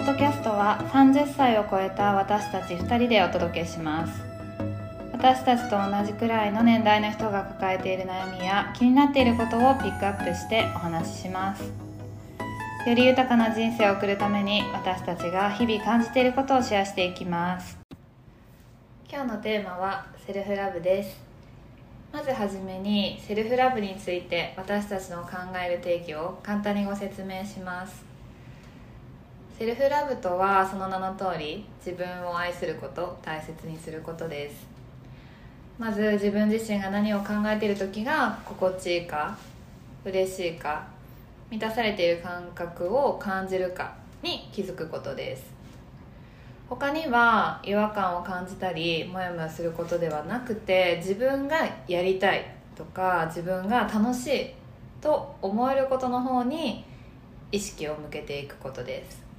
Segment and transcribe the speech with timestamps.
[0.00, 4.22] ッドキャストは30歳を超えた私たち2人でお届けします。
[5.12, 11.64] 私たちと同じくらいの年代の人が抱えている悩みや気になっていることをピックアップしてお話しします。
[12.86, 17.78] より豊かな人生を送るために私たちが日々感じていることをシェアしていきます。
[19.12, 21.20] 今日のテーマはセルフラブです。
[22.10, 25.32] まずはじめにセルフラブについて私たちの考
[25.62, 28.09] える定義を簡単にご説明します。
[29.60, 34.66] セルフラブとはその名の通り自分を愛すること大切にすることです。
[35.78, 39.36] まず自分自身が何を考えている時が心地いいか
[40.06, 40.86] 嬉しいか
[41.50, 45.44] 満たされている感覚を感じるかに気づくことです。
[46.70, 54.54] 他には違和感を感じたりモヤモヤすることではなくて自分がやりたいとか自分が楽しい
[55.02, 56.86] と思えることの方に
[57.52, 59.29] 意識を向けていくことです。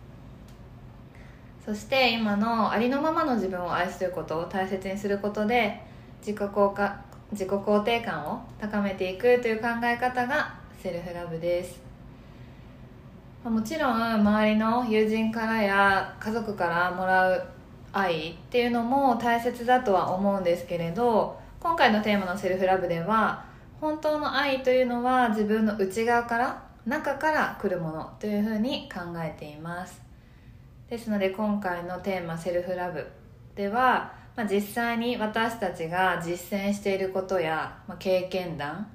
[1.65, 5.79] そして今のありのままの自分を愛することを大切にすることで
[6.19, 11.79] 自己効果自己肯定感を高めていくという考え方がセルフラブです。
[13.43, 17.47] もちろん周りの友人からや家族からもらう
[17.91, 23.43] 愛っていうのも大切だとは思うんですけれど今回のテーマのセルフラブでは
[23.79, 30.10] 本当の愛というのは自分の内側から中から来るものというふうに考えています。
[30.91, 33.07] ですので今回のテーマセルフラブ
[33.55, 38.87] ではまあ、実際に私たちが実践していることや、まあ、経験談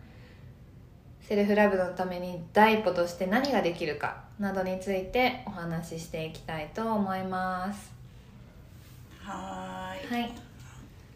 [1.21, 7.93] セルフラブのために第一歩として何ができるかなどについてお話ししていきたいと思います。
[9.23, 10.15] はい。
[10.15, 10.33] はい。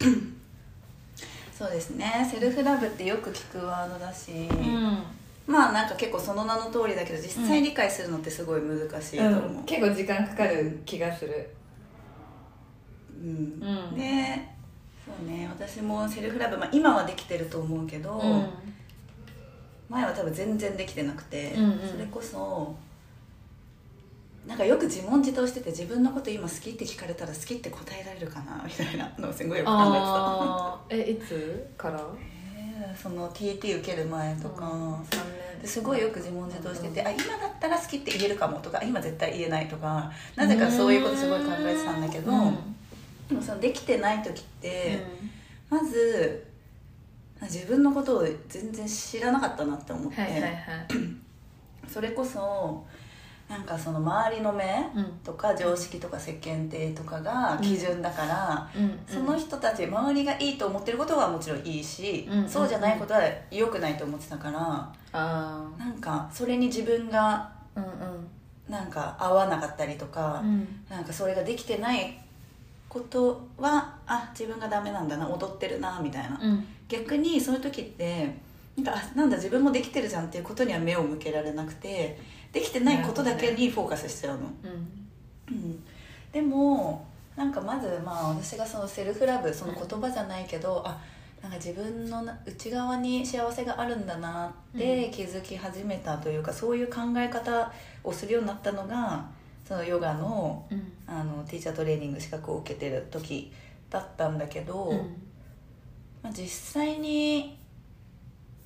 [1.52, 2.26] そうですね。
[2.30, 5.19] セルフラブってよく聞くワードだし、うん
[5.50, 11.50] まあなんか結構その名の通りだけど実際理解するのってすごい難しいと思う、うん、結構時間かかる気がする。
[13.20, 13.28] うん。
[13.28, 13.96] うん。
[13.96, 14.48] で
[15.04, 15.48] そうね。
[15.50, 18.48] 私もセルフラブ、まあ、今はできてると思うけど、うん。
[19.88, 21.88] 前は多分全然できてなくて、うんうん。
[21.88, 22.76] それこそ
[24.46, 29.82] なんかよく自問自答してて自分のこと今好きって聞かれたら好きって答えられるかなみたいなのをすごいよく考
[30.88, 31.10] えてた。
[31.10, 31.68] えいつ？
[31.76, 31.98] から？
[31.98, 32.39] えー
[32.96, 35.80] その TT 受ける前とか、3年です。
[35.80, 42.56] ごいよく自問自答してて、あ今だったら好きって言えるかもとか今絶対言えないとかなぜかそういうことすごい考えてたんだけど、うん。
[43.28, 44.98] でもそのできてない時って、
[45.68, 46.46] まず
[47.42, 50.54] 自分のことを全然知らなかったなって思って、はいはいはい。
[51.88, 52.84] それこそ
[53.50, 55.04] なんかその周りの目うん。
[55.24, 58.98] とか常識とか世間体とかが基準だから、うん。
[59.08, 62.48] その人たち周りがいいと思ってることはもちろんいいし、うん。
[62.48, 67.50] そうじゃないことは良くないと思ってたからあなんかそれに自分が
[68.68, 70.84] なんか合わなかったりとか、うん。
[70.88, 72.16] なんかそれができてない
[72.88, 76.64] ことはあ自分がダメなんだな踊ってるなみたいな、うん。
[76.88, 78.32] 逆にそういう時って
[78.76, 82.16] なんかあなんだ自分もできてるじゃんっていうことには目を向けられなくて
[82.52, 85.54] できてないことだけにフォーカスしちゃうの、うん。
[85.54, 85.84] うん、
[86.32, 87.06] でも
[87.36, 91.00] なんかまずまあ私がそのセルフラブその言葉じゃないけど、あ
[91.42, 97.72] なんか自分のな内側に幸せがあるんだなって気づき始めたというか、そういう考え方
[98.04, 99.26] をするようになったのが
[99.66, 100.92] そのヨガのうん。
[101.06, 103.52] あのティーチャートレーニング資格を受けてる時
[103.90, 104.98] だったんだけど、うん。
[106.22, 107.58] まあ、実際に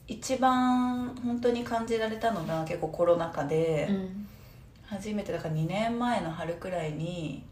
[0.06, 4.26] 一番本当に感じられたのが結構コロナ禍で、うん。
[4.86, 7.42] 初めてだから2年前の春くらいに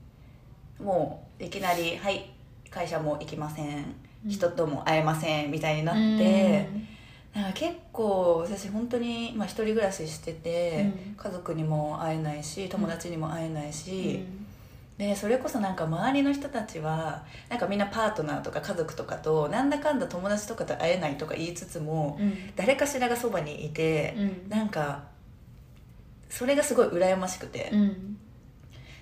[0.79, 2.31] もういきなり「はい
[2.71, 3.95] 会社も行きません。
[4.25, 4.31] うん。
[4.31, 6.69] 人とも会えません」みたいになって、
[7.35, 11.15] なんか結構私本当にまあ一人暮らししてて、うん。
[11.15, 14.42] 家族にも会えないし友達にも会えないし、うん
[15.03, 22.35] でそれこそなんか周りの人たちはなんかみんなパートナーとか家族とかとなんだかんだ友達とかと会えないとか言いつつも、うん。
[22.55, 24.49] 誰かしらがそばにいて、うん。
[24.49, 25.03] なんか
[26.31, 28.17] それがすごい羨ましくて、うん。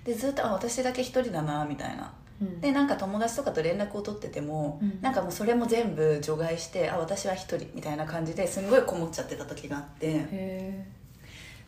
[0.03, 2.11] でずっとあ私だけ一人だなみたいな。
[2.41, 2.59] うん。
[2.59, 4.99] でなんか友達とかと連絡を取ってても、うん。
[5.01, 10.07] なんかもうそれも全部除外してあ私は一人みたいな感じですんごいこもっちゃってた時があって。
[10.07, 10.85] へ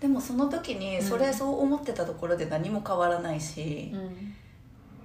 [0.03, 4.35] でもその時にそれそう思ってたところで何も変わらないし、えうん。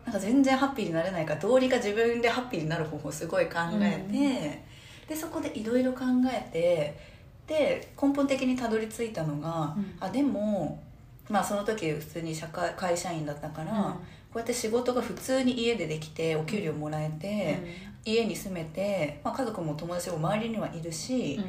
[0.05, 6.99] なんか全然ハッピーになれないからどうにか自分でハッピーになる方法をすごい考えて、でそこでいろいろ考えて
[7.47, 9.97] で根本的にたどり着いたのが、うん。
[10.01, 10.83] あでも
[11.29, 13.93] まあその時普通に社会会社員だったから、うん。
[13.93, 14.01] こ
[14.35, 17.57] うやって仕事が普通に家でできてお給料もらえて、
[18.05, 21.41] 家に住めて、まあ、家族も友達も周りにはいるし、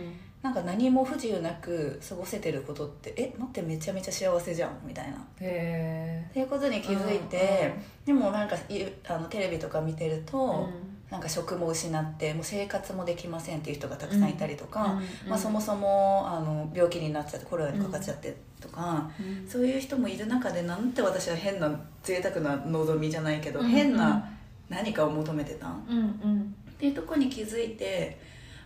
[0.42, 5.18] なんか何も不自由なく過ごせてることってえ待ってめちゃめちゃ幸せじゃんみたいな。
[5.18, 7.74] っへていうことに気づいて、
[8.06, 10.70] でもなんかいあのテレビとか見てるえと、
[11.12, 19.12] なんか職も失ってもう生活もできませんっていう人がたくさんいたりとか、まあ、そもそもあの病気になっちゃってコロナにかかっちゃってとか、
[19.46, 21.70] そういう人もいる中でなんて私は変な
[22.04, 24.26] 贅沢な望みじゃないけど、うん変な
[24.70, 26.56] 何かを求めてたっうんうん。
[26.80, 28.18] ていうところに気づいて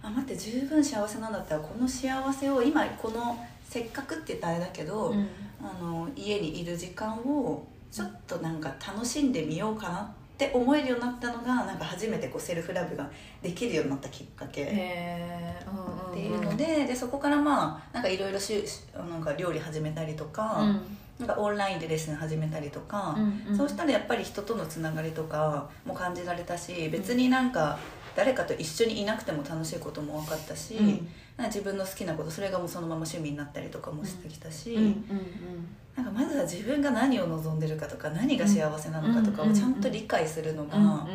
[0.03, 5.27] あ待って十分幸せなんだったらこの幸せを今このせっかくって言ったらあれだけど、うん。
[5.63, 10.07] あの家にいる時間をちょっとなんか楽しんでみようかなっ
[10.37, 13.09] て思えるようになったのがなんか初めてこうセルフラブが
[13.41, 14.63] できるようになったきっかけ。
[14.63, 14.65] っ
[16.13, 18.63] ていうのででそこからまあなんかいろいろしゅ
[18.97, 20.63] なんか料理始めたりとか,、
[21.19, 23.17] なんかオンラインでレッスン始めたりとか、
[23.55, 27.77] そうしたらやっぱり人とのつながりとかも感じられたし別になんか
[28.15, 30.87] 誰かと一緒にいなくても楽しいことも分かったし、うん。
[31.37, 41.07] なんか自分の好きなことそれがもうそのまま趣味になったりとかもしてきたし、うんうんなんかまずは自分が何を望んでるかとか何が幸せなのかとかをちゃんと理解するのが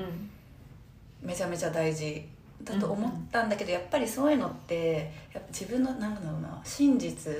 [1.20, 2.24] めちゃめちゃ大事
[2.62, 7.32] だと思ったんだけどやっぱりそういうのってやっぱ自分のなんだろうな真実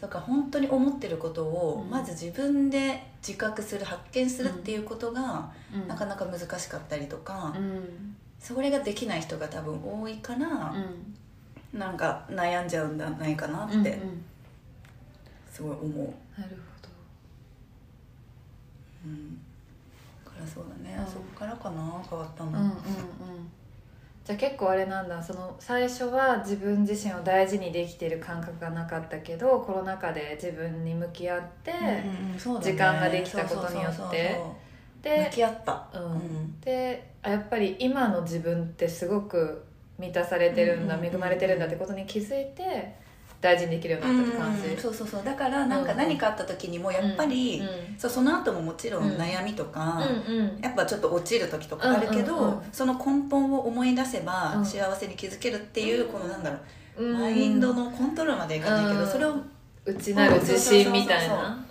[0.00, 1.90] とか本当に思ってることをうん。
[1.90, 5.88] まず自分で自覚する発見するっていうことがうん。
[5.88, 8.16] なかなか難しかったりとかうん。
[8.38, 10.74] それができない人が多分多いから
[11.74, 11.78] うん。
[11.78, 13.98] なんか悩んじゃうんじゃないかなっうんて
[15.52, 16.40] すごい思う。
[16.40, 16.78] なるほ
[19.06, 19.36] うん。
[20.24, 21.06] だからそうだね、うん。
[21.06, 22.02] そこからかな。
[22.08, 22.78] 変わったの、どうんうんうん
[24.28, 25.22] じゃあ結構あれなんだ。
[25.22, 32.62] その最初は自分自身を大事にできてる感覚がなかったけどコロナ禍で自分に向き合って、うんうんね。
[32.62, 34.38] 時間ができたことによって。
[35.00, 36.60] で向き合った、うん。
[36.60, 39.64] であやっぱり今の自分ってすごく
[39.98, 41.14] 満たされてるんだ、うんうんうん。
[41.14, 42.96] 恵まれてるんだってことに気づいて
[43.40, 45.24] 大事にできるようになったって感じ、うんそうそうそう。
[45.24, 49.16] だからなんかうん何かあった時にもやっぱり、うんそうその後ももちろんうん。
[49.16, 50.00] 悩みとか、
[50.60, 54.64] やっぱちょっと落ちる時とかあるけど、その根本を思い出せばうん。
[54.66, 56.58] 幸せに気づけるっていう、このなんだろ
[56.98, 57.20] う、うん。
[57.20, 59.34] マインドのコントロールまでいかないけど、うんそれを
[59.86, 61.66] 内なる自信みたいな。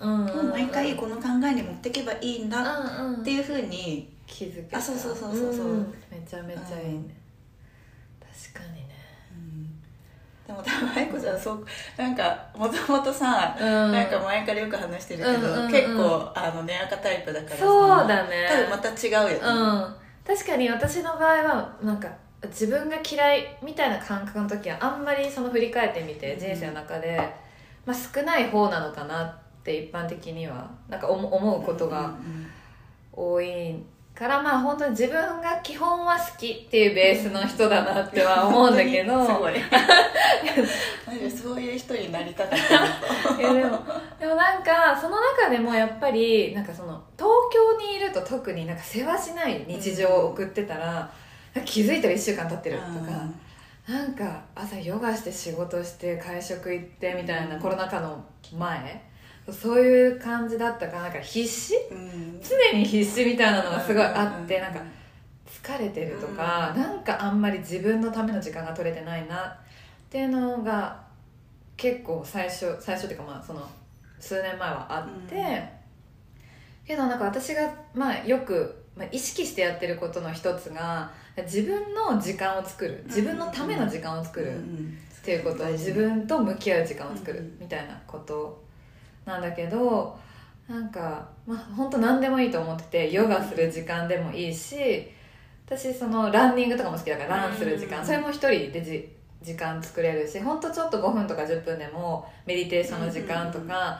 [0.52, 2.80] 毎回この考えに持っていけばいいんだ
[3.20, 4.78] っていうふうに、気づけた。
[4.78, 5.94] あそうそうそうそうそうん。
[6.10, 7.12] めちゃめちゃいいね、うん。
[8.20, 8.87] 確かにね
[10.48, 11.66] でも多分愛子ちゃんそう
[11.98, 13.92] なんかもともとさ、うん。
[13.92, 15.72] なんか前からよく話してるけど、うんうんうん。
[15.72, 17.58] 結構あのネアカタイプだからさ。
[17.58, 18.48] そうだね。
[18.50, 19.50] 多分また違うよね、う
[19.84, 19.96] ん。
[20.26, 22.10] 確かに私の場合はなんか
[22.46, 26.40] 自分が嫌いみたいな感覚の時はあんまりその振り返ってみてうん。
[26.40, 27.18] 人生の中で、
[27.86, 32.16] まあ、少ない方なのかなって一般的にはなんか思思うことが
[33.12, 33.76] 多い
[34.18, 39.26] からまあ本当に自分が基本は好きっていうベースの人だなっては思うんだけど。
[39.28, 39.54] すごい。
[41.30, 43.80] そういう人になりたかったいやでも
[44.20, 51.08] でもなんかその中でもやっぱりなんかその東京にいると特になんか世話しない日常を送ってたら、なん。
[51.08, 51.12] か
[51.66, 53.24] 気づいたら1週間経ってるとか、
[53.88, 58.24] なんか朝ヨガして仕事して会食行ってみたいな、うんコロナ禍の
[58.56, 59.02] 前
[59.52, 61.74] そういう感じだったからなんか必死？
[61.92, 62.42] うん。
[62.42, 64.82] 常に必死みたいなのがすごいあって、うんなんか
[65.64, 69.58] 疲れてるとか、なんかあんまり自分のための時間が取れてないなっ
[70.10, 71.02] ていうのが
[71.76, 73.68] 結構最初最初っていうかまあその
[74.20, 75.70] 数年前はあって、うん。
[76.86, 81.12] けどなんか私がまあよく、まあ、意識してやってることの一つが
[81.44, 84.62] 自分の時間を作る自分のための時間を作るっ
[85.24, 87.58] ていうこと、自分と向き合う時間を作るうん。
[87.60, 88.66] みたいなこと
[89.28, 90.18] なんだけど
[90.68, 95.08] なんかまあ本当何でもいいと思っててヨガする時間でもいいし
[95.66, 99.10] 私そのランニングとかも好きだからランする時間、うんそれも一人でじ
[99.42, 104.00] 時間作れるし本当ちょっと5分とか10分でもメディテーションの時間とか、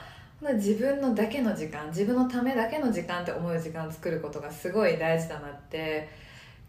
[0.54, 6.08] 自分のだけの時間自分のためだけの時間って思う時間を作ることがすごい大事だなって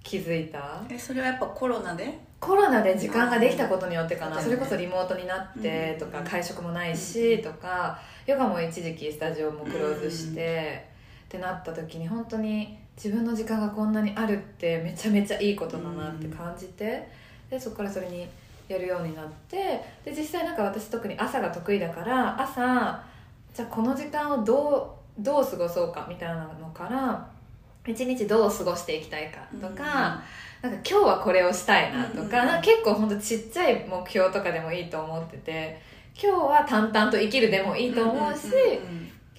[0.03, 0.83] 気づいた。
[0.87, 2.19] えそれはやっぱコロナで？
[2.39, 4.43] コロナで時間ができたことによってかな、うん。
[4.43, 6.23] それこそリモートになってとかうん。
[6.23, 10.87] 会食もないしとかヨガも一時期スタジオもクローズして
[11.25, 17.07] ってなった時に本当に自分の時間がこんなにあるってめちゃめちゃいいことだなって感じて
[17.49, 18.27] でそこからそれに
[18.67, 23.03] やるようになってで実際なんか私特に朝が得意だから朝
[23.53, 27.27] じゃあこの時間をどうどう過ごそうかみたいなのから
[27.87, 30.21] 一日どう過ごしていきたいかとか、
[30.61, 35.81] なんか今日はこれをしたいなとか,、なんか結構ほんとちっちゃい目標とかでもいいと思ってて
[36.21, 38.47] 今日は淡々と生きるでもいいと思うし、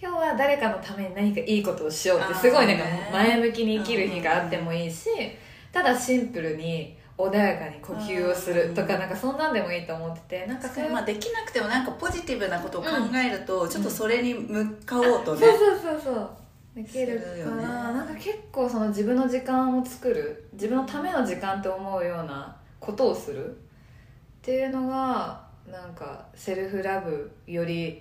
[0.00, 5.10] 今日は誰かのために何かいいことをしようってすごいなんか前向きに生きる日があってもいいし、
[5.70, 16.30] ただシンプルに穏やかに呼吸をするとかうんなんかそんなんでもいいと思っててなんかそれまあ、できなくてもなんかポジティブなことを考えると、ちょっとそれに向かおうとね、そうそうそうそう
[16.74, 23.52] できるから、なんか結構その自分の時間を作る自分のための時間って思うようなことをするっ
[24.42, 28.00] ていうのがなんかセルフラブより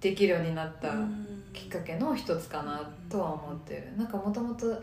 [0.00, 0.94] できるようになった
[1.52, 3.96] きっかけの一つかなとは思ってる。
[3.96, 4.82] なんかもともと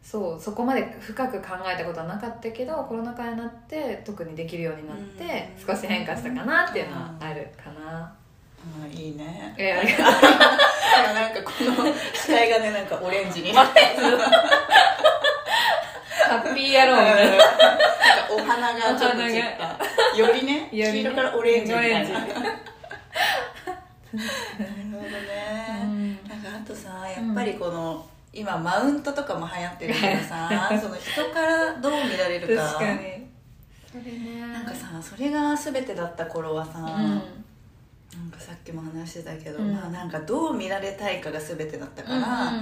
[0.00, 5.66] そうそこまで深く考えたことはなかったけどコロナ禍になって特にできるようになってうん。
[5.66, 8.14] 少し変化したかなっていうのはあるかな。
[8.82, 9.54] あいいね。
[9.56, 9.72] え。
[9.72, 11.50] ありがとうなんかこ
[11.84, 13.74] の視界がねなんかオレンジにハッ
[16.54, 17.44] ピー野郎みたいな。
[18.30, 20.68] お花がちょっと散ったよりね。
[20.72, 20.92] よりね。
[20.92, 22.20] 黄色からオレンジみたいな。
[24.18, 32.62] るほどね、なんかあとさやっぱりこの、今マウントとかも流行ってるけどさ その人からどう見られるか。
[32.64, 33.26] 確かに。
[33.90, 34.40] それね。
[34.52, 37.45] なんかさそれが全てだった頃はさ、うん
[38.14, 39.72] なんかさっきも話してたけど、うん。
[39.72, 42.52] まあなんかどう見られたいかが全てだったから、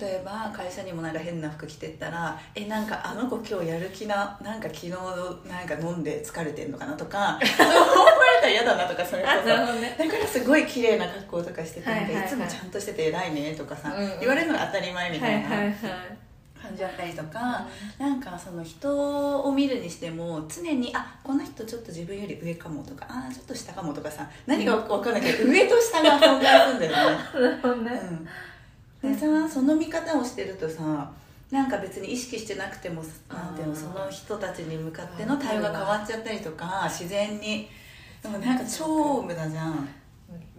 [0.00, 9.94] 例えば会社にもなんか変な服着てったら「えなんかあの子今日やる気ななんか昨日なんか飲んで疲れてんのかな」とか そう思われたら嫌だなとかそれこあそね。
[9.98, 15.48] だからすごい綺麗な格好とかしてて、はいつもちゃんとしてて偉いねとかさ、言われるのが当たり前みたいな。
[15.48, 16.25] はいはいはい
[16.66, 17.66] 感じだったりとか、
[17.98, 28.00] なんかその人を見るにしても常にあこの人ちょっと自分より上かもとかあちょっと下かもとかさ何が分かんないけど、上と下が存在するんだよね。
[29.02, 31.10] でさその見方をしてるとさ
[31.50, 33.78] なんか別に意識してなくてもなんていうのあー。
[33.78, 37.68] その人たちに向かっての対応が変わっちゃったりとか自然に。
[38.22, 39.72] でもなんか超無駄じゃん。
[39.72, 39.74] う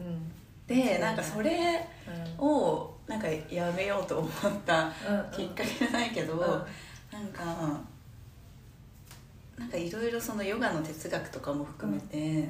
[0.02, 0.32] ん。
[0.66, 1.86] でなんかそれ
[2.40, 4.32] うんをなんかやめようと思っ
[4.66, 4.92] たうん。
[5.32, 6.40] きっかけじゃないけど、ん。
[6.40, 7.80] なんか
[9.58, 12.48] なんかいろいろそのヨガの哲学とかも含めて、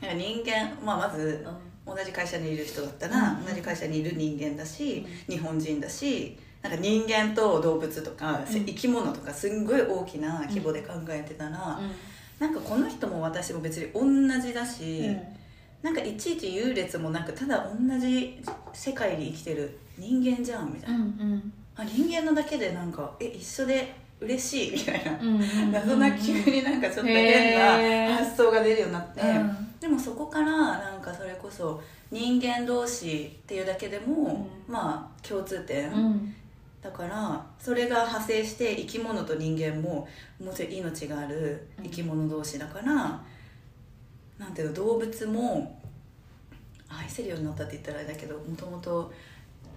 [0.00, 1.46] なんか人間、まあ、まず
[1.86, 3.46] 同じ会社にいる人だったら、うん。
[3.46, 8.64] 同じ会社にいる人間だし、日本人だしなんか人間と動物とか、うん。
[8.66, 11.80] 生き物とかすんごい大きな規模で考えてたら、
[12.38, 14.02] なんかこの人も私も別に同
[14.40, 15.16] じだし、
[15.82, 18.42] なんかいちいち優劣もなくただ同じ
[18.72, 20.98] 世界に生きてる人間じゃんみたいな、
[21.76, 29.22] あ人間のだけでなんかえ一緒で嬉しいみたいな、謎な急になんかちょっと変な発想が出るようになって、
[29.80, 31.80] でもそこからなんかそれこそ
[32.10, 36.34] 人間同士っていうだけでも、まあ共通点、
[36.82, 40.08] だからそれが派生して生き物と人間も
[40.44, 43.20] もちろん命がある生き物同士だから、
[44.38, 45.80] なんていうの動物も
[46.88, 49.12] 愛せるようになったって言ったらあれだけどもともと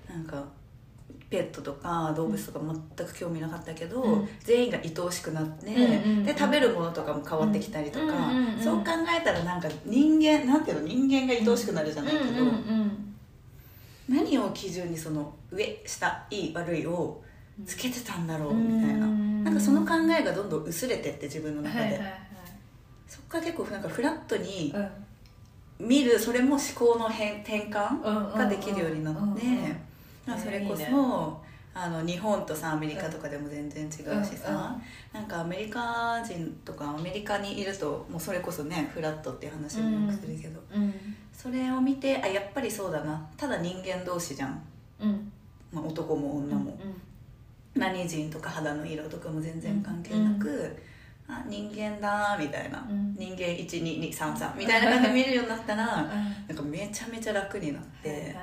[0.08, 0.44] なんか
[1.30, 2.60] ペットとか動物とか
[2.98, 4.30] 全く興味なかったけど、うん。
[4.42, 8.64] 全員が愛おしくなって、うんうんうんで食べるものとかも変わってきたりとか、うんうんうんうん。
[8.64, 12.26] そう考えたらなんか人間なんていうの人間が愛おしくなるじゃないけど、
[14.10, 17.24] 何を基準にその上下いい悪いを
[17.66, 22.02] つけてたんだろうみたいな、なんかその考えがどんどん薄れてって自分の中で、
[23.12, 24.74] そっから結構なんかフラットに
[25.78, 29.44] 見るそれも思考の変転換ができるようになって、
[30.26, 31.42] まあそれこそ、
[31.74, 34.80] あの日本とさアメリカとかでも全然違うしさ、
[35.12, 40.62] なんかアメリカ人とかアメリカにいるともうそれこそねフラットっていう話もよくするけど、
[41.34, 43.28] それを見てあやっぱりそうだな。
[43.36, 44.62] ただ人間同士じゃん、
[45.74, 46.80] まあ、男も女も、
[47.76, 50.71] 何人とか肌の色とかも全然関係なく、
[51.44, 53.16] あ人間だみたいな、うん。
[53.18, 58.36] 人間12233みたいな感じで見るようになったらなんかめちゃめちゃ楽になって、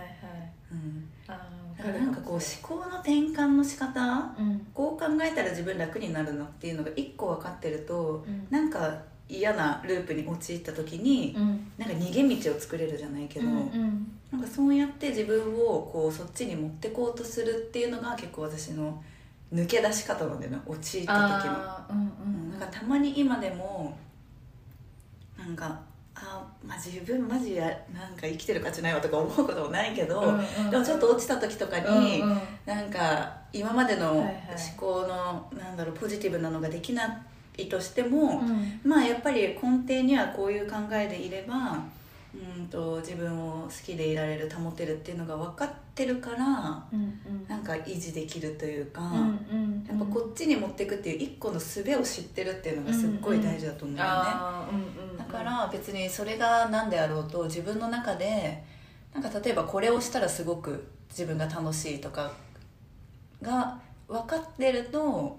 [0.70, 4.34] うん、なんかこう思考の転換の仕方
[4.74, 11.34] こう考えたら自分楽になるなっていうのが一個分かってるとなんか嫌なループに陥った時に、
[11.76, 13.58] なんか逃げ道を作れるじゃないけど、な
[14.38, 19.02] んかそうやって自分をこうそっちに持ってこうとするっていうのが結構私の
[19.52, 21.52] 抜け出し方なんだよね陥った時の。
[21.90, 23.96] うんなんかたまに今でも
[25.38, 25.80] なんか
[26.14, 27.64] あまあ自分マジや
[27.94, 30.20] なんか生きてる価値ないわとか思うこともないけど、
[30.70, 32.22] でもちょっと落ちた時とかに、
[32.66, 34.34] なんか今までの思はいはい。
[34.76, 37.22] 考の、なんだろうポジティブなのができな
[37.56, 38.42] いとしても、
[38.84, 41.78] まあやっぱり根底にはこういう考えでいれば
[42.58, 46.38] うんと自分を好きでいられる保てるっていうのが分かってるから
[47.48, 49.02] なんか維持できるというか、
[49.88, 54.08] やっぱこっちに持っていくっていう一個の術を知ってるっていうのがすっごい大事だと思うよね。
[55.18, 58.62] だから別にそれが何であろうと自分の中で
[59.12, 62.32] なんか例えばこれをしたらすごく自分が楽しいとか
[63.42, 65.38] が分かってると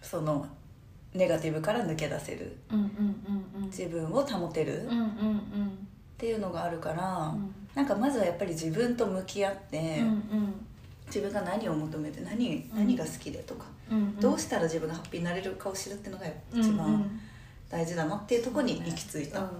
[0.00, 0.46] その
[1.14, 2.56] ネガティブから抜け出せる。
[2.70, 2.86] うんうん
[3.56, 3.66] うんうん。
[3.66, 4.86] 自分を保てる。
[4.86, 5.88] っうんうん
[6.18, 7.54] ていうのがあるから、うん。
[7.74, 10.66] なんかまずはやっぱり自分と向き合って、うんうん。
[11.06, 17.20] 自分が何を求めて何何が好きでとか、うんどうしたら自分がハッピーになれるかを知るっていうのが一番
[17.68, 19.52] 大事だなっていうところに行き着いた、うんうん。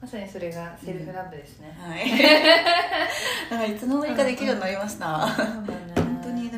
[0.00, 2.08] まさにそれがセルフラブですね、はい。
[3.50, 5.52] だからいつの間にかできるようになりました、そうだね。
[5.54, 5.93] 本当にだ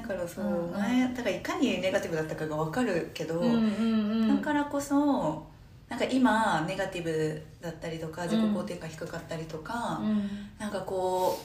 [0.07, 0.73] からそう、うん。
[0.73, 4.37] 前だからいかにネガティブだったかが分かるけど、うんうんうん。
[4.37, 5.47] だからこそ
[5.89, 10.29] なんか今ネガティブだったりとか自己肯定感低かったりとか、うん。
[10.59, 11.39] なんかこ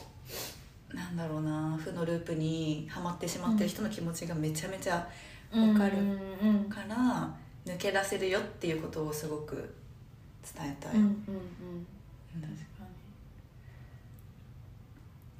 [0.92, 5.08] うなんだろうな負のループにはまってしまってる人の気持ちがめちゃめちゃ
[5.52, 5.96] うんわかる
[6.68, 9.56] から抜け出せるよっていうことをすごく
[10.54, 11.14] 伝えたい、うんうんうん。
[12.34, 12.58] うん。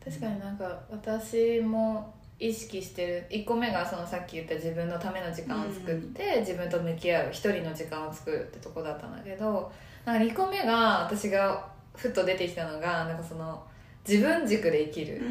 [0.05, 2.12] 確かになんか私も
[2.43, 3.27] 意識してる。
[3.31, 9.71] 1個目がそのさっき言った自分のための時間を作って、自分と向き合う一人の時間を作るってとこだったんだけど
[10.05, 13.63] なんか2個目が私がふっと出てきたのがなんかその
[14.09, 15.23] 自分軸で生きる、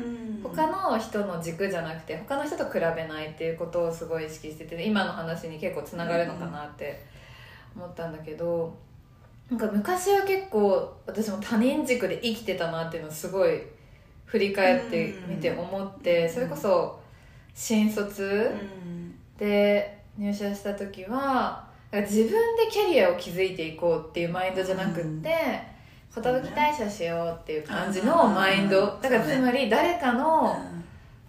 [0.42, 7.04] 他の人の軸じゃなくて他の人と比べないっていうことをすごい意識してて今の話に結構つながるのかなって
[7.76, 8.74] 思ったんだけど
[9.50, 13.62] なんか昔は結構私も他人軸で生きてたなっていうのをすごい
[14.24, 17.01] 振り返ってみて思ってそれこそ
[17.54, 18.24] 新卒？
[18.24, 19.16] うん。
[19.38, 25.22] で入社した時は自分でキャリアを築いていこうっていうマインドじゃなくって、うん。
[26.14, 29.00] 寿退社しようっていう感じうのんマインド。
[29.02, 30.58] だからつまり誰かの、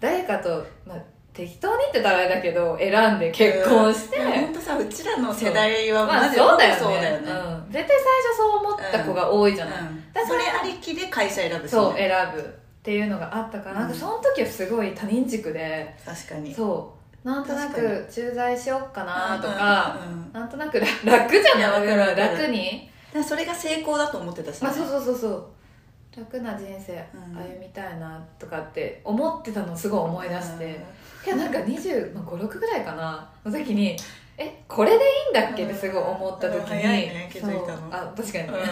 [0.01, 0.97] 誰かと、まあ、
[1.31, 6.79] 適当にって言ったらあれだけど選んで結婚して、本当さうちらの世代はまあそうだよね。
[6.79, 7.97] そうだよね、うん、絶対最
[8.29, 10.13] 初そう思った子が多いじゃない、うん。
[10.13, 11.69] だからそれありきで会社選ぶしね。
[11.69, 16.53] そう選ぶっていうのがあったから、なんかその時はすごい他人軸で確かに。
[16.53, 17.27] そう。
[17.27, 21.61] なんとな確く駐在しよっかなとか、うんうんうんなんとなく楽楽じゃい？
[21.61, 22.17] やわかるわかる。
[22.17, 22.89] 楽に。
[23.25, 25.45] それが成功だと思ってたしね、まあそうそうそうそう。
[26.17, 27.35] 楽な人生うん。
[27.37, 30.77] 歩みたいなとかって思ってたのをすごい思い出して、
[31.25, 33.29] いやなんか256ぐらいかな。
[33.45, 33.95] の時に
[34.37, 36.81] えこれでいいんだっけってすごい思った時に、うん。
[36.81, 37.77] ね気づいたの。
[37.77, 37.87] そう。
[37.91, 38.63] あ確かに、うん、うん、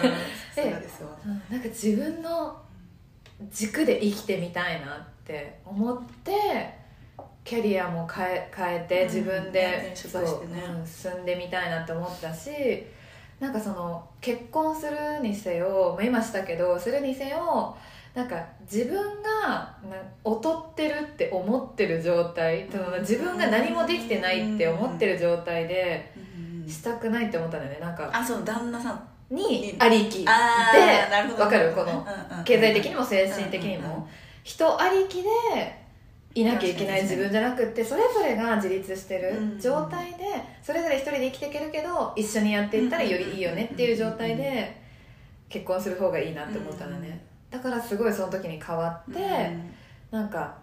[0.54, 0.70] で
[1.50, 2.60] なんか自分の
[3.50, 6.82] 軸で生きてみたいなって思って
[7.44, 9.90] キャリアも変え変えてうん自分で、う
[10.80, 12.50] うん進んでみたいなって思ったし
[13.40, 17.76] なんかその結婚するにせよ、まあ、今したけどするにせよ
[18.14, 22.68] なんか自分がな劣ってるって思ってる状態、
[23.00, 26.12] 自分が何もできてないって思ってる状態で
[26.68, 27.80] したくないって思ったんだよね。
[27.80, 31.42] なんかあそう旦那さんにありきであーなるほど。
[31.44, 31.72] わかる？
[31.72, 32.06] この
[32.44, 34.08] 経済的にも精神的にも。
[34.44, 35.28] 人ありきで
[36.34, 40.24] いなきゃいけない自分じゃなくってそれぞれが自立してる状態で
[40.62, 44.80] それぞれ一人で生きていけるけど一緒にやっていったらよりいいよねっていう状態で
[45.48, 47.24] 結婚する方がいいなって思ったのね。
[47.50, 49.56] だからすごいその時に変わって
[50.10, 50.56] なんか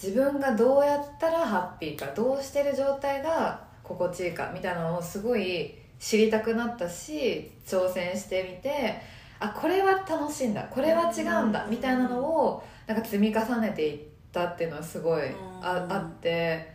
[0.00, 9.00] 自分がどうやったらハッピーかどうしてる状態が心地いいかみたいなのをすごい知りたくなったし挑戦してみて
[9.38, 13.98] あこれは楽しいんだこれは違うんだみたいなのをなんか積み重ねていっ
[14.32, 15.22] たっていうのはすごい
[15.62, 16.66] ああって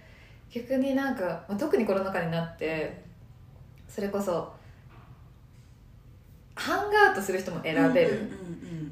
[0.51, 3.03] 逆になんか、まあ、特にコロナ禍になって
[3.89, 4.53] それこそ
[6.55, 8.31] ハンガーアウトする人も選べる、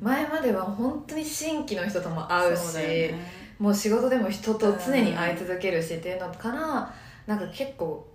[0.01, 3.43] 前までは本当に新規の人とも会うしね。
[3.57, 6.93] もう仕事でも人と常に会い続けるしっていうのから
[7.25, 8.12] なんか結構、まあ、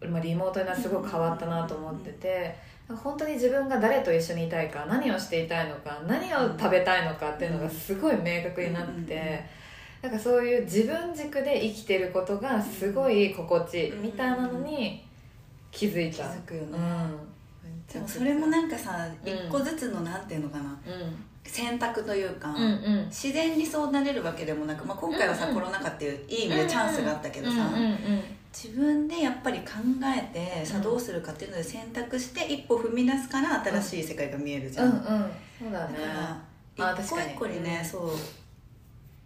[0.00, 2.54] リモートになってすごい変わったなと思ってて
[2.88, 9.44] 本当に自分が誰と一緒にいたいか何をしていたいのか何を食べたいのかっていうのがすごい明確になって
[10.02, 15.04] なんかそういう自分軸で生きてることがすごい心地いいみたいなのに
[15.70, 16.24] 気づい気た。
[16.24, 17.92] づくよね、うん。
[17.92, 20.64] でもそれもなんかさうん一個ずつのなんていうのかな。
[20.64, 21.24] うん。
[21.44, 23.06] 選択というか、うんうん。
[23.06, 25.54] 自然にそうなれるわけでもなく、まあ、今回はさ、うんうん。
[25.56, 29.66] コロナ禍っていういい意味でチャンスがあったけどさ、うんうんうん自分でやっぱり考
[30.04, 30.82] えてさうん。
[30.82, 35.00] どうするかっていうので選択して一歩踏み出すから新しい世界が見えるじゃん、うんうん。
[35.58, 35.98] そうだね。
[35.98, 38.18] だからあ一個一個にね確かにそう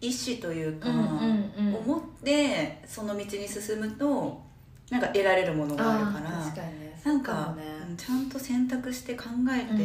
[0.01, 1.75] 意志というか、うんうんうん。
[1.77, 4.43] 思ってその道に進むと
[4.91, 7.01] なんか得られるものがあるから確かにね。
[7.05, 7.63] なんかね。
[7.89, 9.85] うんちゃんと選択して考えて、うんうん。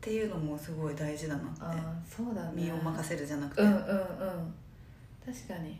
[0.00, 1.80] ていうのもすごい大事だなあって。
[1.80, 2.52] ーそうだね。
[2.54, 3.84] 身を任せるじゃなくて、うんうんうん。
[5.24, 5.72] 確かにい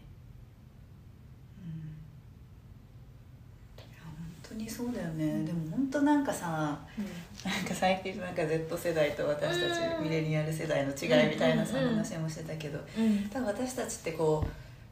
[3.79, 4.13] や本
[4.51, 5.45] 当にそうだよね。
[5.45, 6.47] でも本当なんかさ
[7.45, 10.05] なんか最近なんか Z 世代と私たちうん。
[10.05, 11.95] ミレニアル世代の違いみたいなさうんうんうん。
[11.97, 13.29] 話もしてたけどうん。
[13.29, 14.45] 多分私たちってこ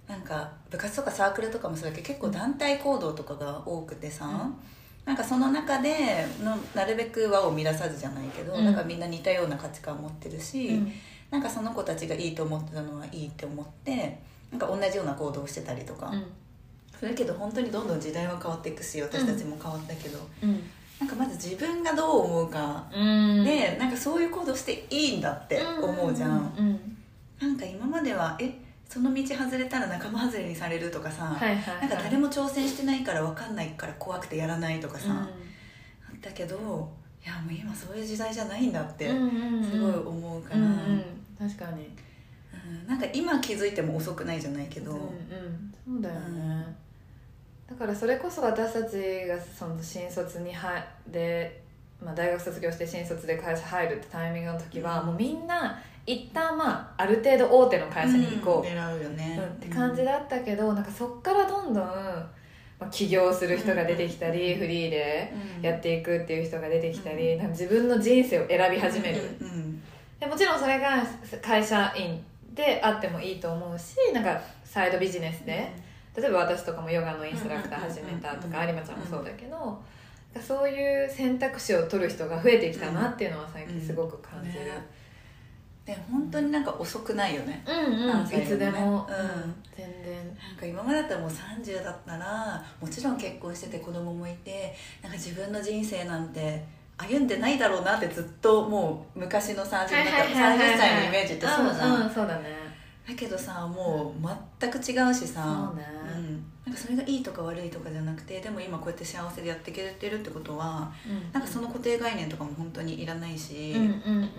[0.08, 4.54] うなんか部活とかサークルとかもそうだけど結構団体行動とかが多くてさ、うん。
[5.04, 8.64] なんかその中でのなるべく輪を乱さずじゃないけど、うん。
[8.64, 10.92] なんかみんな似たような価値観を持ってるし、うん。
[11.30, 14.18] なんかその子たちがいいと思ってたのはいいって思って
[14.50, 16.10] なんか同じような行動をしてたりとか、
[16.98, 20.62] それけど本当にどんどん時代は変わっていくし私たちも変わったけど、うん。
[20.98, 22.84] なんかまず自分がどう思うか。
[22.92, 23.44] うん。
[23.44, 26.98] で、なんかそういう行動していいんだって思うじゃん、うん
[27.40, 28.52] なんか今まではえ
[28.88, 31.88] その道外れたら仲間外れにされるとかさ、はいはいはい。
[31.88, 35.28] なんか誰も挑戦してないから分かんないから怖くてやらないとかさ、あ
[36.12, 36.90] ったけど
[37.24, 39.64] いやもう今そういう時代じゃないんだってうんうんうん。
[39.70, 41.46] すごい思うから、うんううん。
[41.46, 41.88] ん確かに。
[42.88, 45.74] なんか今気づいても遅くないじゃないけど、うんうん。
[45.86, 46.66] そうだよね、
[47.68, 51.62] だからそれこそ私たちがその新卒に入で、
[52.02, 55.06] まあ、大学卒業して新卒で会社入るってタイミングの時は、うん。
[55.08, 58.74] もうみんな一旦まあある程度大手の会社に行こう、うん。
[58.74, 62.30] 狙うよね、うんって感じだったけど、なんかそっからどんどん、ま
[62.80, 64.60] あ、起業する人が出てきたり、うん。
[64.60, 65.62] フリーでうん。
[65.62, 69.20] やっていくっていう人が出てきたり、自分の人生を選び始める、
[70.18, 71.04] でもちろんそれが
[71.42, 75.70] 会社員であってもいいと思うしなんかサイドビジネスで、
[76.16, 79.82] 例えば私とかもヨガのインストラクター始めたとかうん有馬ちゃんもそうだけど、
[80.40, 84.72] そういう選択肢を取る人が増えてきたなっていうのは最近すごく感じる、
[85.84, 87.64] で本当になんか遅くないよね。
[87.66, 89.54] うんうん、いつでも、うん。
[89.74, 90.16] 全然。
[90.36, 96.62] なんか今までだったらもう30だったらもちろん結婚してて子供もいてなんか自分の人生なんて
[96.98, 102.67] 歩んでないだろうなってずっともう昔の30だった30歳のイメージってそうじゃん、うんうん、そうだね
[103.08, 104.28] だけどさもう
[104.60, 105.72] 全く違うしさ。
[105.74, 105.82] ね。
[106.14, 111.32] うん、なんかそれがいいとか悪いとかじゃなくてでも今こうやって幸せでやっていけてるってことはうん。
[111.32, 114.30] なんかその固定概念とかも本当にいらないし、うんうんうん。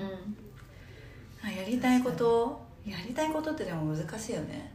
[1.44, 4.72] あやりたいことやりたいことってでも難しいよね。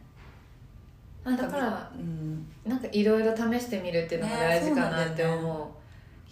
[1.25, 2.45] あだからうん。
[2.67, 5.31] なんかいろいろ試してみるっていうのが大事かなってね。
[5.31, 5.84] 思う,、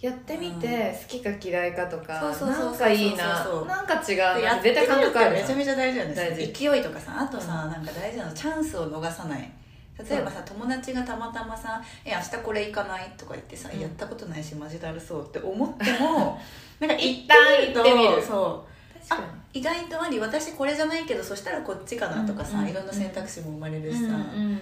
[0.03, 3.25] やってみて好きか嫌いかとか、そうそうそうそうなんかいいな
[3.65, 4.61] なんか違うでやな。
[4.61, 9.49] 絶ってみるって対感覚あるめちゃめちゃ大事なんです勢いとかさあとさ、なんか大事なのチャンスを逃さない。
[9.97, 13.79] 例えばさ友達がたまたまさ「え明日これ行かない?」とか言ってさ、うん。
[13.79, 16.37] やったことないしマジだるそうって思っても
[16.81, 17.37] なんか一旦
[17.73, 18.21] 行ってみる。
[18.21, 19.07] そう。
[19.07, 22.63] 確か意外とあり私これじゃないけどそしたらこっちかなとかさ、うん。
[22.63, 24.61] うんいろんな選択肢も生まれるにしさ、うん。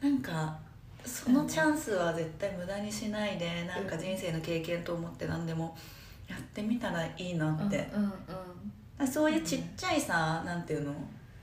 [0.00, 0.56] なんか
[1.04, 5.76] そのチャンスは絶対無駄にしないでなんか人生の経験と思って何でも
[6.28, 7.86] やってみたらいいなうんって、
[9.06, 10.94] そういうちっちゃいさなんていうの？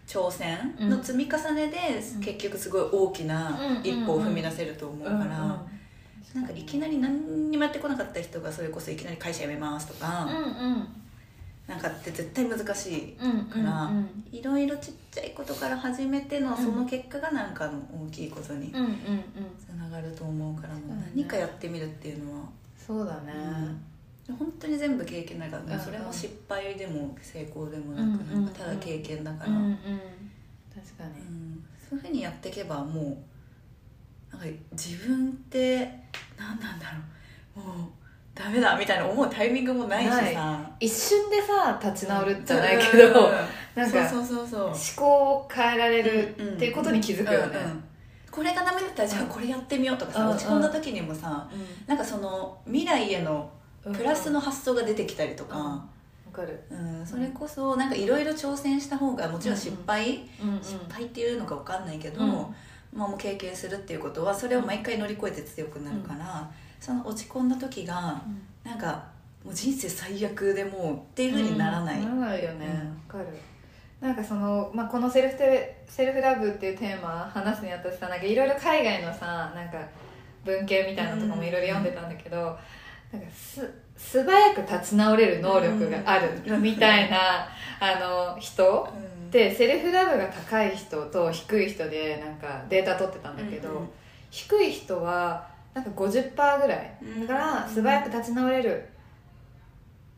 [0.07, 1.77] 挑戦の積み重ねで、
[2.15, 2.21] うん。
[2.21, 5.17] 結局すごい大きな一歩を踏み出せると思うから、
[6.33, 10.87] なんかいきなり何にもやってこなかった人がそれこそいきなり会社辞めますとか、うんうん
[11.71, 13.17] なんかって絶対難しい
[13.49, 16.57] から、うんいろいろちっちゃいことから始めてのうん。
[16.57, 20.81] その結果がなんかの大きいことにつながると思うから、もう
[21.15, 23.33] 何かやってみるっていうのは、そうだね。
[24.29, 24.35] うん。
[24.35, 25.79] 本当に全部経験だから、うんうん。
[25.79, 29.75] それも失敗でも成功でもなく、なんかただ経験だから、うんうん
[30.73, 31.21] 確かに。
[31.21, 31.65] うん。
[31.89, 35.91] そういうふうにやっていけばもうなんか自分って
[36.37, 36.85] 何なんだ
[37.55, 37.67] ろう。
[37.67, 38.00] もう
[38.41, 40.59] ダメだみたいな思うタイミングもないしさ。
[40.79, 47.57] 一瞬でさ立ち直るじゃないけどうんなんかそうそうそう思考を変えられるっていうことに気づくよね。
[47.57, 47.83] うんうん
[48.31, 51.45] これがダメだったらじゃあこれやってみようとかさ、うん落ち込んだ時にもさ
[51.85, 53.51] なんかその未来への
[53.85, 53.93] うん。
[53.93, 55.83] プラスの発想が出てきたりとか、わ
[56.31, 56.59] かる。
[56.69, 57.05] うん。
[57.05, 60.61] それこそなんかいろいろ挑戦した方がもちろん失敗、うんうん。
[60.61, 62.29] 失敗っていうのか分かんないけど、うん。
[62.93, 66.49] まあ、もう経験するっていうことはそれを毎回乗り越えて強くなるから、
[66.81, 68.21] その落ち込んだ時が
[68.63, 69.05] なんか
[69.45, 72.67] もう人生最悪でもうっていうふうにならない、ならないよね。
[73.07, 73.27] わ、かる。
[74.01, 79.77] なんかその、まあ、このセルフテセルフラブっていうテーマ話すにあたってさなんかいろいろ海外のさなんか
[80.43, 82.37] 文系みたいなのとかもいろいろ読んでたんだけど、
[83.13, 87.47] なんかす素早く立ち直れる能力があるみたいな、
[87.79, 89.29] あの人うん。
[89.29, 93.87] でセルフラブが高い人と低い人でなんかデータ取ってたんだけど、
[94.31, 98.83] 低い人はなんか50%ぐらいだから素早く立ち直れる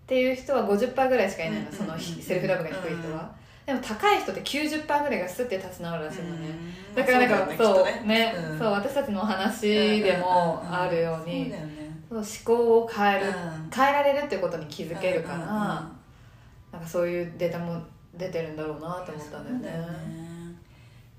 [0.03, 3.31] っていう人は50%ぐらいしかいないの、うんそのうんセルフラブが低い人は、
[3.65, 6.49] でも高い人って90%ぐらいがスッて立ち直るらしいのね、
[6.89, 6.95] うん。
[6.95, 8.35] だからなんかそうねね。
[8.51, 8.59] うん。
[8.59, 11.97] そう私たちのお話でもあるように、そうだよね。
[12.09, 13.33] そう思考を変える、うん。
[13.73, 15.47] 変えられるっていうことに気づけるから、うん
[16.73, 17.79] なんかそういうデータも
[18.15, 19.87] 出てるんだろうなって思ったんだよね。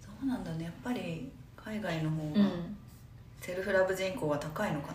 [0.01, 0.65] そうなんだね。
[0.65, 2.77] やっぱり海外の方がうん
[3.45, 4.89] セルフラブ人口は高いのか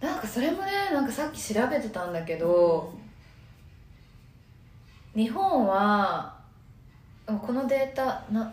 [0.00, 2.94] な、なんかそれもねなんかさっき調べてたんだけど、
[5.16, 6.32] 日本は
[7.26, 8.52] このデータなん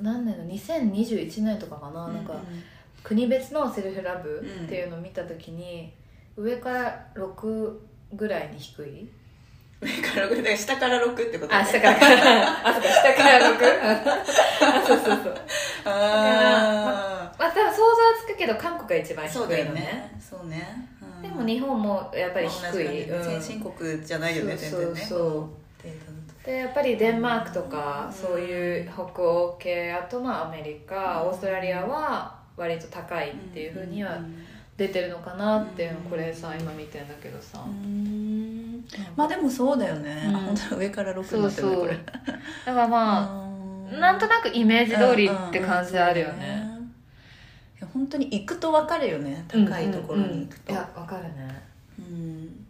[0.00, 2.34] 何年だ？2021年とかかな,、なんか
[3.04, 5.92] 国別のセルフラブっていうのを見た時に、
[6.36, 7.72] 上から6
[8.14, 9.08] ぐらいに低い？
[9.80, 12.68] 上から6で下から6ってことあ下から。
[12.68, 15.34] あそうか下から6 あそうそうそう。
[15.84, 19.72] あまあ多分想像はつくけど韓国が一番低いのそうだよね。
[19.72, 21.22] ねそうね、うん。
[21.22, 23.40] でも日本もやっぱり低い、感じうん。
[23.40, 25.00] 先進国じゃないよねそう全然ね。
[25.00, 25.50] そ
[26.44, 28.12] うでやっぱりデンマークとかうん。
[28.12, 34.18] そういう北欧系あとまあアメリカオーストラリアは割と高いっていうふうには
[34.76, 36.04] 出てるのかなっていうのうん。
[36.06, 37.62] これさ今見てんだけどさ。
[37.64, 38.84] うん。
[39.14, 40.34] まあでもそうだよね、うん。
[40.34, 41.98] あ本当だ上から6そうになってるねそうこれ
[42.66, 46.67] だからまあなんとなくイメージ通りって感じであるよね
[47.86, 50.72] 本当に行くと分かるよね高いところに行くと。
[50.72, 51.62] いやわかるね。
[51.98, 52.66] うん。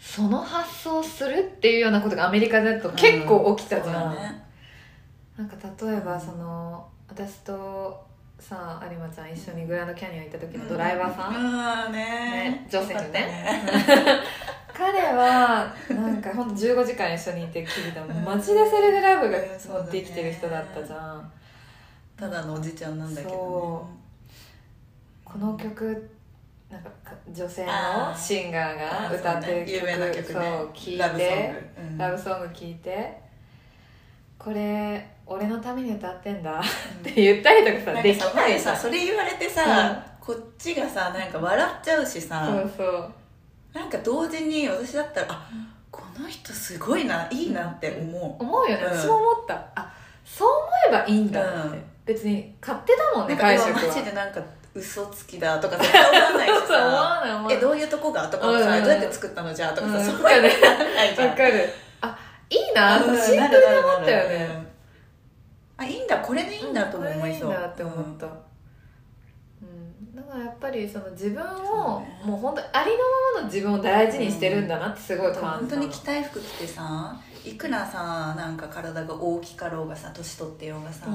[0.00, 4.44] その発想するっていうようなことがアメリカだと結構起きたじゃん、そうだね。
[5.38, 8.04] なんか例えばその私と
[8.38, 11.98] さ有馬ちゃん一緒にグランドキャニオン行った時のドライバーさん、ああね。
[11.98, 13.62] ねジョセフね。
[13.66, 14.22] よかった
[14.74, 19.38] 彼はなんかほんと15時間一緒にいて聞いたもんマジでセルフラブが
[19.90, 21.32] できてる人だったじゃん、
[22.16, 23.38] ただのおじちゃんなんだけどね。
[23.38, 24.01] そ
[25.32, 26.10] この曲
[26.70, 27.72] なんかか女性の
[28.14, 30.24] シンガーが歌ってる曲,、有名な曲ね。
[30.24, 31.54] そう聞いて
[31.96, 32.44] ラブソング。
[32.46, 32.68] うん。
[32.70, 33.20] いて
[34.38, 36.62] これ俺のために歌ってんだ っ
[37.02, 43.12] て言ったりとかさなんできないささそれ言われてさ、こっちがさなんか笑っちゃうしさ、そうそう。
[43.72, 45.48] なんか同時に私だったらあ
[45.90, 48.98] この人すごいないいなって思う、思うよね、うん。
[48.98, 49.54] 私も思った。
[49.74, 49.92] あ
[50.24, 51.84] そう思えばいいんだって、うん。
[52.04, 53.80] 別に勝手だもんねなんか解釈は。
[53.80, 54.42] 今マジでなんか
[54.74, 57.46] 嘘つきだとか絶対思わないしさ。
[57.50, 58.76] えどういうとこがとかもさ、うん。
[58.78, 60.04] うんどうやって作ったのじゃあとかさ、うん。
[60.04, 61.68] そういうわかる。
[62.00, 64.50] あいいなうんシンプルに思ったよね。
[64.56, 64.72] うん
[65.78, 70.14] あいいんだこれでいいんだと思いそう、いいんだって思った、うん。
[70.14, 72.20] だからやっぱりその自分を、ね。
[72.24, 75.82] もう本当にありのままの自分を大事にしてるんだなってすごい感本当じたの。
[75.82, 81.06] に着たい服着てさいくらさなんか体が大きかろうがさ年取ってようがさ、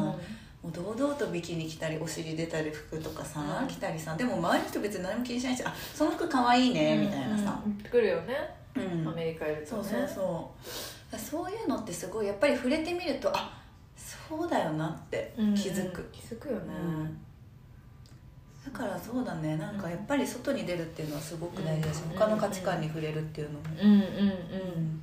[0.68, 3.68] もう堂々とビキニ着たりお尻出たり服とかさ、うん。
[3.68, 7.74] 着たりさでも周りの人別に何も気にしないしあその服かわいいね、みたいなさ、うん。
[7.74, 8.36] 来るよね、
[8.76, 9.08] うん。
[9.08, 9.68] アメリカいるとね。
[9.68, 10.52] そうそうそ
[11.16, 11.18] う。
[11.18, 13.58] そういうのってすごいやっぱり触れてみるとあ
[13.96, 17.18] そうだよなってうん気づく、うん気づくよね、うん。
[18.74, 19.56] だからそうだね。
[19.56, 22.18] なんかやっぱり外に出るっていうのはすごく大事だし、うん。
[22.18, 25.02] 他の価値観に触れるっていうのも、うん、うんうん。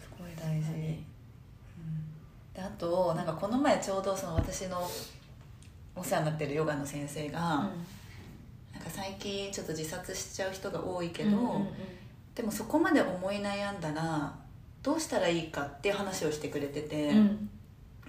[0.00, 1.02] すごい大事、
[2.62, 4.88] あとなんかこの前ちょうどその私の
[5.94, 7.38] お世話になってるヨガの先生が、
[8.72, 11.66] なんか最近ちょっと自殺しちゃう人が多いけど、うんうんうん。
[12.34, 14.34] でもそこまで思い悩んだら
[14.82, 17.50] どうしたらいいかっていう話をしてくれてて、うん。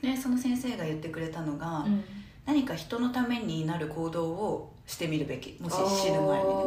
[0.01, 2.03] でその先生が言ってくれたのが、うん。
[2.45, 5.57] 何か人のためになる行動をしてみるべき。
[5.61, 6.63] もし死ぬ前にね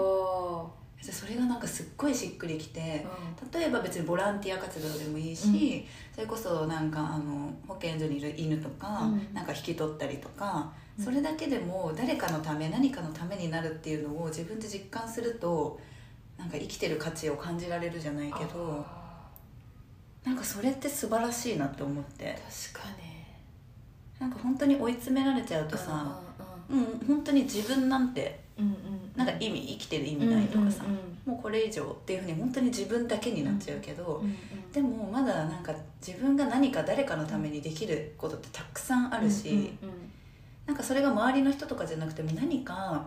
[1.02, 9.34] それがなんかすっごいしっくりきてー例えば別にボランティア活動でもいいし、それこそなんかあの保健所にいる犬とか、うん。
[9.34, 11.04] なんか引き取ったりとか、うん。
[11.04, 15.78] それだけでも誰かのため何かのためになるっていうのを自分で実感すると
[16.38, 19.28] なんか生きてる価値を感じられるじゃないけどあ
[20.24, 22.24] なんかそれって素晴らしいなって思って。
[22.24, 23.06] ー確かに。
[24.18, 26.18] なんか本当に追い詰められちゃうとさ、
[26.70, 30.84] うん、本当に自分なんてうんうんうんなんか意味生きてる意味ないとかさ、
[31.24, 34.22] もうこれ以上っていうふうに本当に自分だけになっちゃうけど、
[34.72, 35.74] でもまだなんか
[36.06, 39.86] 自分が何か誰かのためにできることってたくさんあるし、う
[40.68, 43.06] なんかそれが周りの人とかじゃなくても何か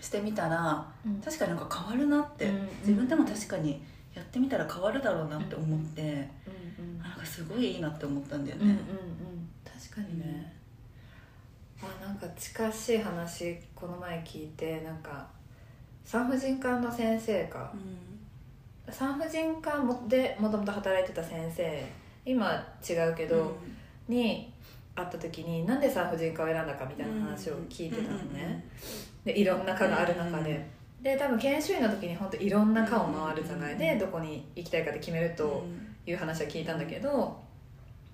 [0.00, 1.20] してみたらうん。
[1.20, 3.82] 確かになんか変わるなって、うん自分でも確かに
[4.14, 8.78] やってみたら変わるだろうなって思って、うなんかすごいいいなって思ったんだよね。
[9.64, 10.55] 確かにね、
[11.82, 15.26] あなんか近しい話この前聞いてなんか
[16.04, 17.72] 産婦人科の先生か。
[18.88, 21.84] 産婦人科もでもともと働いてた先生。
[22.24, 22.52] 今
[22.88, 23.56] 違うけど、
[24.08, 24.52] に
[24.96, 28.64] 会った時になんで産婦人科を選んだかみたいな話を聞いてたのね、
[29.24, 30.64] でいろんな科がある中で、うん
[31.02, 35.64] で多分研修医の時に本当いろんな科を回るじゃない、うんでどこに行きたいかって決めると
[36.06, 37.38] いう話は聞いたんだけど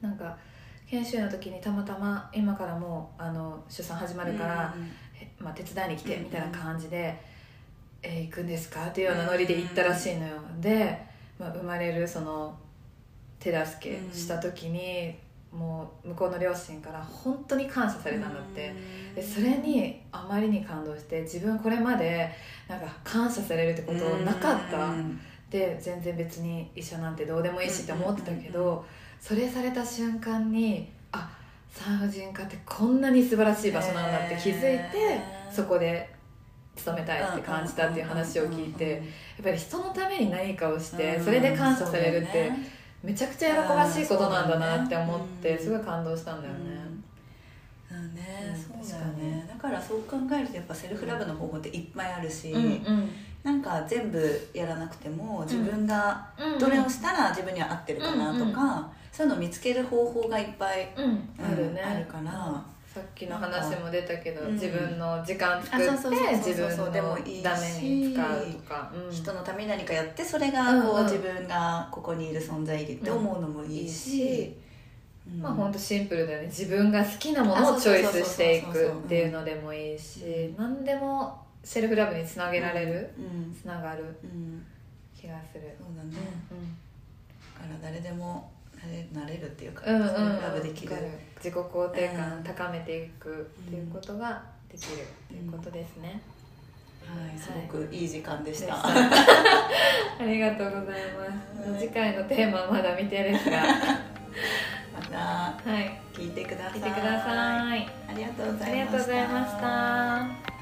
[0.03, 0.37] なんか
[0.93, 4.75] 研修医の時にたまたま今からもうあの出産始まるから、
[5.19, 7.19] えまあ、手伝いに来てうんみたいな感じで
[8.03, 10.35] 「えー行くんですか?」っていうようなノリで行ったらしいのよ。
[10.61, 11.03] で、
[11.39, 12.55] まあ、生まれるその
[13.41, 15.19] 手助けした時に、
[15.51, 18.75] もう向こうの両親から本当に感謝されたんだって、
[19.15, 22.31] でそれにあまりに感動して自分これまで
[22.69, 24.93] なんか感謝されるってことなかった、
[25.49, 28.85] で全然別に医者なんてどうでもいいしって思ってたけど、
[29.23, 31.31] それされた瞬間にあ
[31.71, 36.13] 産婦人科ってこんなに素晴らしい場所なんだって気づいて、そこで
[36.75, 39.01] 勤めたいって感じたっていう話を聞いてやっ
[39.45, 42.51] ぱり人のために何かをしてそれで感謝されるって
[43.05, 46.61] めちゃくちゃ喜ばしいことなんだなって思ってうんすごい感動したんだよね。
[47.93, 48.15] うん。
[48.15, 49.47] ね、うんそうだよね。
[49.49, 53.11] だからそう考えるとやっぱセルフラブの方法っていっぱいあるし、うん
[53.43, 58.89] なんか全部やらなくても自分がうんどれをしたら自分には合ってるかなとか、
[59.23, 61.81] そういうのを見つける方法がいっぱい、あるね。
[61.81, 64.55] あるから、さっきの話も出たけどうん。
[64.55, 69.13] 自分の時間作って自分そうでもいいしために使うとか、うん。
[69.13, 74.53] 人のために何かやってそれがこう、自分がここにいる存在意義って思うのもいいし、
[75.33, 75.41] うん。
[75.41, 76.47] まあ本当シンプルだよね。
[76.49, 80.53] 自分が好きなものをチョイスしていくっていうのでもいいし。
[80.59, 84.67] 何でもセルフラブにつなげられる、うん、つながるうん、
[85.17, 85.73] 気がする。
[85.79, 86.11] そうだね、
[86.51, 86.55] う
[87.61, 88.51] だから誰でも
[89.13, 90.03] なれるっていうか、んうん。
[90.03, 90.97] うんラブできる。
[91.37, 96.21] 自己肯定感うん高めていくっていうことができるっていうことですね、
[97.05, 98.73] はい、すごくいい時間でした、で
[100.23, 101.81] ありがとうございます、はい。
[101.81, 103.63] 次回のテーマはまだ未定ですが。
[104.95, 106.01] またはい。
[106.13, 106.73] 聞いてください。
[106.75, 107.89] 聞いてください。
[108.09, 110.62] ありがとうございました